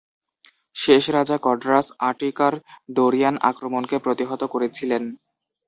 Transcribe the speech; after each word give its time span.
শেষ 0.75 1.03
রাজা 1.09 1.37
কডরাস 1.43 1.87
আটিকার 2.09 2.53
ডোরিয়ান 2.95 3.35
আক্রমণকে 3.49 3.97
প্রতিহত 3.99 4.41
করেছিলেন। 4.53 5.03